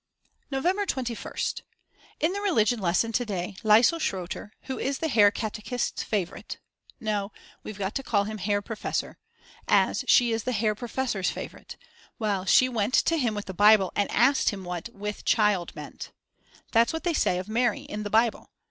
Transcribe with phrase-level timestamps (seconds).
[0.49, 1.61] November 21st.
[2.19, 6.57] In the religion lesson to day Lisel Schrotter who is the Herr Catechist's favourite,
[6.99, 7.31] no
[7.61, 9.19] we've got to call him Herr Professor,
[9.67, 11.77] as she is the Herr Professor's favourite,
[12.17, 16.11] well she went to him with the Bible and asked him what with child meant.
[16.71, 18.49] That's what they say of Mary in the Bible.